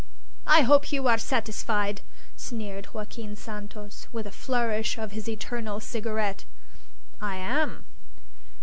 "I 0.47 0.61
hope 0.61 0.91
you 0.91 1.07
are 1.07 1.19
satisfied!" 1.19 2.01
sneered 2.35 2.91
Joaquin 2.91 3.35
Santos, 3.35 4.07
with 4.11 4.25
a 4.25 4.31
flourish 4.31 4.97
of 4.97 5.11
his 5.11 5.29
eternal 5.29 5.79
cigarette. 5.79 6.43
"I 7.21 7.35
am. 7.35 7.85